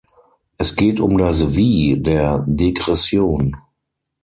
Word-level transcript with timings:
Es 0.57 0.75
geht 0.75 0.99
um 0.99 1.19
das 1.19 1.53
"Wie" 1.53 1.95
der 1.99 2.43
Degression. 2.47 3.55